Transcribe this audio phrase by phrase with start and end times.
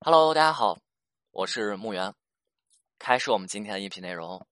[0.00, 0.78] Hello，大家好，
[1.32, 2.14] 我是木源。
[3.00, 4.46] 开始我们今天的音频内容。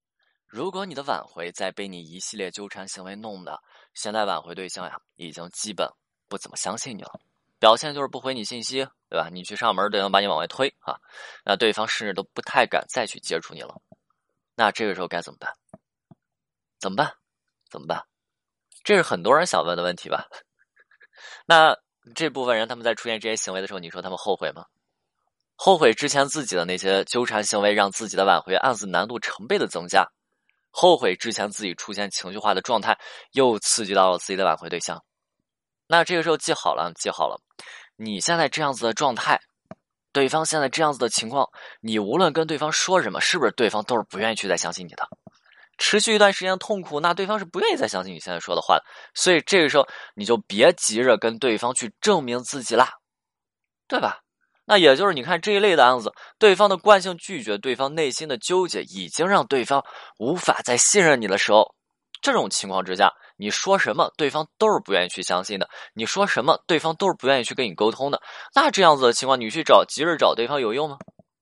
[0.45, 3.63] 如果你的挽回在被你一系列纠缠行为弄的，
[3.95, 5.89] 现在挽回对象呀已经基本
[6.29, 7.21] 不怎么相信你了，
[7.61, 9.29] 表现就是不回你信息，对吧？
[9.33, 10.99] 你去上门，对方把你往外推啊，
[11.45, 13.81] 那对方甚至都不太敢再去接触你了。
[14.57, 15.53] 那这个时候该怎么办？
[16.81, 17.15] 怎么办？
[17.71, 18.05] 怎么办？
[18.83, 20.29] 这是很多人想问的问题吧？
[21.47, 21.79] 那
[22.17, 24.67] 这部分人他们在出现这些行为的时候，你说他们后悔吗？
[25.57, 30.05] 后悔之前自己的那些纠缠行为，让自己的挽回案子难度成倍的增加；
[30.71, 32.97] 后悔之前自己出现情绪化的状态，
[33.33, 35.03] 又刺激到了自己的挽回对象。
[35.89, 37.41] 那这个时候记好了，记好了，
[37.97, 39.41] 你现在这样子的状态，
[40.13, 41.49] 对方现在这样子的情况，
[41.81, 45.09] 你无论跟对方说什么，是不是对方都是不愿意去再相信你的？
[45.79, 48.85] 持续一段时间痛苦，那对方是不愿意再相信你现在说的话的。
[49.15, 52.95] 所以这个时候你就别急着跟对方去证明自己啦，
[53.87, 54.21] 对吧？
[54.67, 59.83] 那也就是你看这一类的案子，对方的惯性拒绝，对方内心的纠结，已经让对方
[60.19, 61.75] 无法再信任你的时候，
[62.21, 68.21] 这种情况之下，你说什么，对方都是不愿意去相信的；你说什么，对方都是不愿意去跟你沟通的。
[68.55, 70.99] 那这样子的情况，你去找急着找对方有用吗？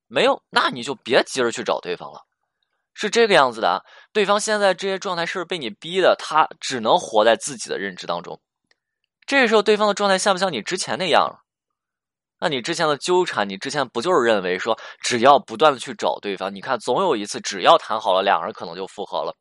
[0.07, 2.21] 没有，那你就别急着去找对方了。
[2.93, 3.81] 是这个样子的啊，
[4.13, 6.15] 对方现在这些状态是被你逼的？
[6.17, 8.39] 他只能活在自己的认知当中。
[9.27, 11.41] 这时候，对方的状态像不像你之前那样？
[12.45, 19.35] 那你之前的纠缠，你之前不就是认为说，只要不断的去找对方，你看总有一次，只要谈好了，两人可能就复合了。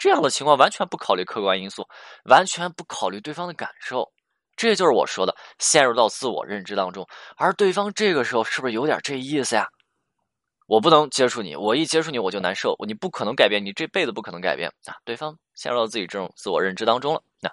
[0.00, 1.86] 这样的情况完全不考虑客观因素，
[2.24, 4.10] 完全不考虑对方的感受，
[4.56, 7.06] 这就是我说的陷入到自我认知当中。
[7.36, 9.68] 而对方这个时候是不是有点这意思呀？
[10.66, 14.96] 我不能接触你，我一接触你我就难受，你不可能改变，你这辈子不可能改变啊！
[15.04, 17.48] 对方陷入到自己这种自我认知当中了，那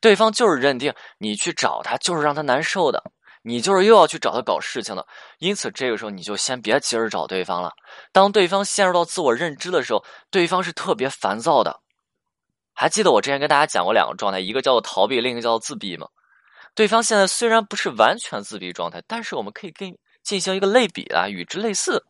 [0.00, 3.02] 对方就是认定你去找他就是让他难受的。
[3.46, 5.06] 你就是又要去找他搞事情的，
[5.38, 7.70] 因此这个时候你就先别急着找对方了。
[8.10, 11.78] 当对方陷入到自我认知的时候，对方是特别烦躁的。
[12.72, 16.08] 还记得我之前跟大家讲过两个状态，一个叫做逃避，另一个叫做自闭吗？
[16.74, 22.02] 对方现在虽然不是完全自闭状态，但是我们可以跟进行一个类比啊，与之类似。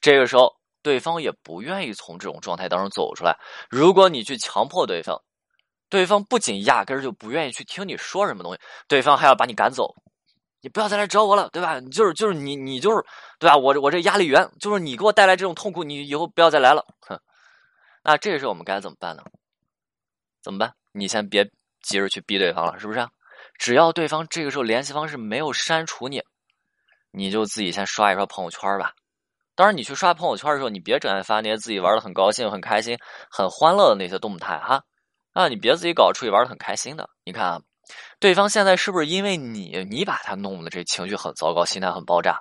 [0.00, 0.52] 这个时候，
[0.82, 3.38] 对方也不愿意从这种状态当中走出来。
[3.70, 5.22] 如果你去强迫对方，
[5.88, 9.94] 对方不仅压根儿就不愿意去听你说什么东西，对方还要把你赶走。
[10.62, 11.80] 你不要再来找我了，对吧？
[11.80, 13.04] 你就是就是你你就是，
[13.40, 13.56] 对吧？
[13.56, 16.86] 我我这压力源就是你给我带来这种痛苦，你以后不要再来了。
[17.00, 17.20] 哼，
[18.04, 19.24] 那这个时候我们该怎么办呢？
[20.40, 20.72] 怎么办？
[20.92, 21.44] 你先别
[21.82, 23.06] 急着去逼对方了，是不是？
[23.58, 26.22] 只要对方这个时候联系方式没有删除你，
[27.10, 28.94] 你就自己先刷一刷朋友圈吧。
[29.56, 32.96] 当然，你去刷朋友圈的时候，你别整天发那些自己玩的很高兴、很开心、
[33.30, 34.84] 很欢乐的那些动态哈。
[35.32, 37.10] 啊，你别自己搞出去玩的很开心的。
[37.24, 37.60] 你看啊。
[38.18, 42.40] 对方现在是不是因为你，你把他弄的这情绪很糟糕，心态很爆炸，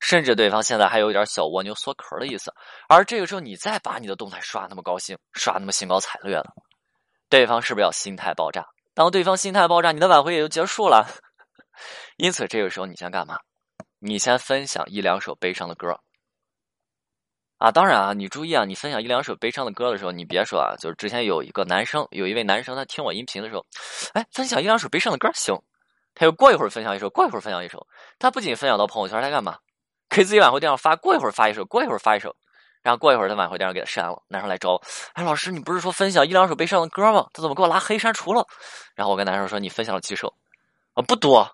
[0.00, 2.52] 甚至对方现在还有点小蜗牛缩壳的意思。
[2.88, 6.46] 而这个时候，你再把你的动态刷那么高兴，刷那么兴高采烈的，
[7.28, 8.66] 对方是不是要心态爆炸？
[8.94, 11.08] 当对方心态爆炸，你的挽回也就结束了。
[12.16, 13.38] 因此，这个时候你先干嘛？
[13.98, 15.98] 你先分享一两首悲伤的歌。
[17.58, 23.64] 啊，当然啊，你注意啊，你分享一两首悲伤的歌的时候，你别说啊，就是之前有一个男生，有一位男生，他听我音频的时候，
[24.12, 25.58] 哎，分享一两首悲伤的歌行，
[26.14, 27.86] 他又过一会儿分享一首，过一会儿分享一首，
[28.18, 29.56] 他不仅分享到朋友圈，他干嘛？
[30.10, 32.36] 给自己挽回对象发，过一会儿发一首，过一会儿发一首，
[32.82, 34.82] 然后过一会儿他挽回对象给他删了，男生来找我，
[35.14, 37.26] 哎，老师，你不是说分享一两首悲伤的歌吗？
[37.32, 38.46] 他怎么给我拉黑删除了？
[38.94, 40.32] 然后我跟男生说，你分享了几首？
[40.92, 41.50] 啊，不多，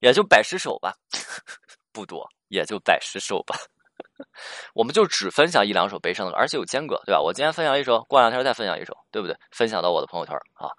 [0.00, 0.94] 也就百十首吧，
[1.92, 3.56] 不多，也就百十首吧。
[4.74, 7.20] 我们就只分享一两首悲伤的歌，而且有间隔，对吧？
[7.20, 9.36] 我今天分享一首，过两天再分享一首，对不对？
[9.50, 10.70] 分享到我的朋友圈啊。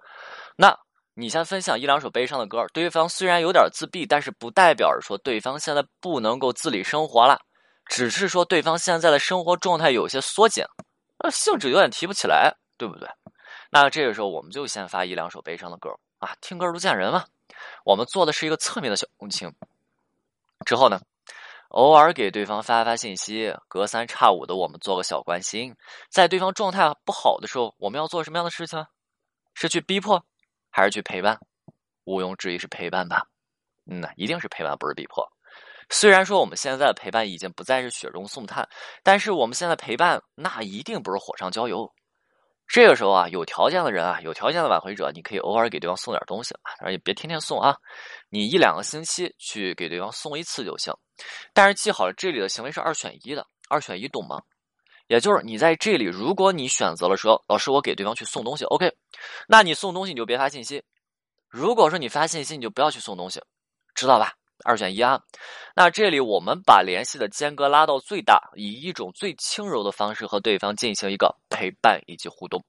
[0.56, 0.78] 那
[1.14, 7.40] 你先分享一两首悲伤的歌，对方虽然有点自闭，但是不代表着说对方现在不能够自理生活了，
[7.86, 10.68] 只是说对方现在的生活状态有些缩减，
[11.20, 13.08] 呃，兴致有点提不起来，对不对？
[13.72, 17.26] 那这个时候我们就先发一两首悲伤的歌啊，听歌如见人嘛。
[17.84, 19.54] 我们做的是一个侧面的小共情，
[20.66, 21.00] 之后呢？
[21.76, 25.76] 偶尔给对方发发信息，隔三差五的我们做个小关心。
[26.10, 28.82] 在对方状态不好的时候，我们要做什么样的事情？
[29.54, 30.26] 是去逼迫，
[30.72, 31.38] 还是去陪伴？
[32.06, 33.28] 毋庸置疑是陪伴吧。
[33.92, 35.30] 嗯呐，一定是陪伴，不是逼迫。
[35.90, 38.66] 虽然说我们现在的陪伴已经不再是雪中送炭，
[39.04, 41.92] 但是我们现在陪伴那一定不是火上浇油。
[42.70, 47.76] 这个时候啊，有条件的人啊，有条件的挽回者，你可以偶尔给对方送点东西啊，当然也别天天送啊。
[48.30, 50.94] 你一两个星期去给对方送一次就行。
[51.54, 54.42] 但是记好了，这里的行为是二选一的，二选一懂吗？
[55.08, 58.92] 也就是你在这里，如果你选择了说，老师我给对方去送东西，OK，
[59.48, 60.84] 那你送东西你就别发信息。
[61.48, 63.40] 如果说你发信息，你就不要去送东西，
[63.94, 64.34] 知道吧？
[64.64, 65.22] 二选一啊。
[65.76, 72.66] 那这里我们把联系的间隔拉到最大，以一种最轻柔的方式和对方进行一个陪伴以及互动。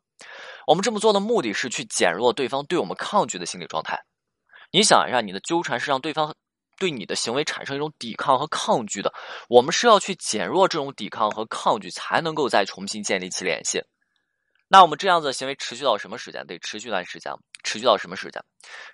[0.67, 3.99] 我们这么做的目的是去减弱对方对我们抗拒的心理状态。
[4.73, 6.35] 你想一下，你的纠缠是让对方
[6.79, 9.13] 对你的行为产生一种抵抗和抗拒的。
[9.49, 13.83] 我们是要去减弱这种抵抗和抗拒，才能够再重新建立起联系。
[14.69, 16.45] 那我们这样子的行为持续到什么时间？
[16.47, 17.33] 得持续一段时间，
[17.63, 18.43] 持续到什么时间？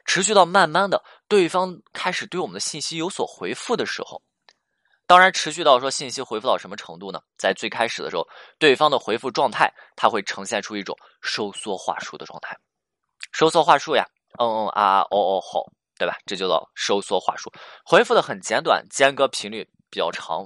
[0.05, 4.23] 持续到慢慢的对方开始对我们的信息有所回复的时候。
[5.07, 7.21] 当然，持续到说信息回复到什么程度呢？
[7.37, 8.27] 在最开始的时候，
[8.59, 12.57] 对方的回复状态，它会呈现出一种收缩话术的状态。
[13.33, 14.07] 收缩话术呀，
[14.39, 15.65] 嗯嗯啊啊哦哦好，
[16.03, 16.17] 对吧？
[16.27, 17.49] 这就叫收缩话术，
[17.85, 20.45] 回复的很简短，间隔频率比较长。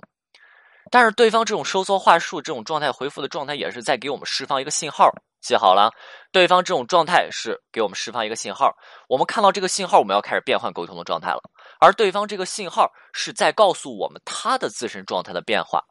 [0.91, 5.11] 但是对方这种收缩话术这种状态回复的状态，也是在给我们释放一个信号。
[5.41, 5.91] 记好了，
[6.31, 8.71] 对方这种状态是给我们释放一个信号。
[9.09, 11.41] 我们看到这个信号，我们要开始变换沟通的状态了。
[11.81, 15.83] 而对方这个信号是在告诉我们他的自身状态的变化，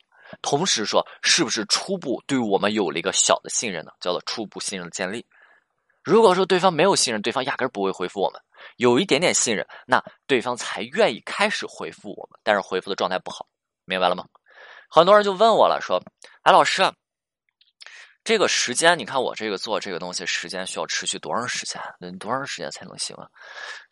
[0.43, 3.91] 同时说是不是初步对我们有了一个小的信任呢？
[3.99, 5.25] 叫做初步信任的建立。
[6.03, 8.39] 如果说对方没有信任，对方压根不会回复我们；
[8.77, 12.39] 有一点点信任，那对方才愿意开始回复我们。
[12.43, 13.47] 但是回复的状态不好，
[13.85, 14.25] 明白了吗？
[14.89, 16.01] 很多人就问我了，说
[16.43, 16.91] ：“哎，老师，
[18.23, 21.81] 这个时间，你看我这个做这个东西，时间需要持续多长时间？
[22.17, 23.27] 多长时间才能行啊？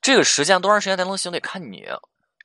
[0.01, 1.31] 这个时间多长时间才能行？
[1.31, 1.85] 得看你，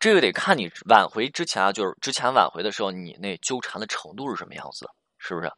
[0.00, 4.86] 这个得看你挽回之前啊，就是之前挽回的时候，你那纠缠的程度是什么样子，
[5.18, 5.52] 是不是？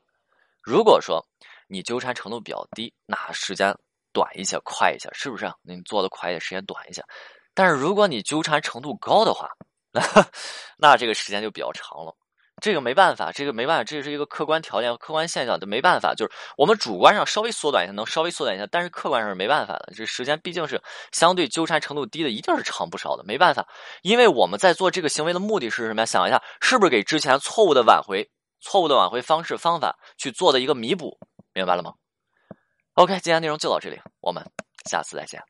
[0.62, 1.24] 如果说
[1.68, 3.74] 你纠缠程度比较低，那时间
[4.12, 5.50] 短一些，快一些，是不是？
[5.62, 7.02] 你做的快一些，时间短一些。
[7.54, 9.48] 但是如果你纠缠程度高的话，
[9.92, 10.00] 那
[10.78, 12.14] 那这个时间就比较长了。”
[12.60, 16.14] 这个没办法，这个没办法，这是一个客观条件、客观现象，就没办法。
[16.14, 19.90] 就是我们主观上稍微缩短一下，能稍微缩短一下，但是客观上是没办法的。
[19.96, 20.78] 这时间毕竟是
[21.10, 23.66] 相对纠缠程度低的，一定是长不少的，没办法。
[24.02, 26.04] 因为我们在做这个行为的目的是什么呀？
[26.04, 28.30] 想一下，是不是给之前错误的挽回、
[28.60, 31.18] 错误的挽回方式方法去做的一个弥补？
[31.54, 31.94] 明白了吗
[33.00, 34.44] ？OK，今天内容就到这里，我们
[34.90, 35.42] 下次再见。